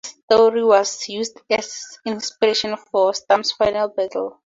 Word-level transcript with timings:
This 0.03 0.15
story 0.23 0.63
was 0.63 1.07
used 1.09 1.39
as 1.51 1.99
inspiration 2.07 2.75
for 2.89 3.13
Sturm's 3.13 3.51
final 3.51 3.89
battle. 3.89 4.39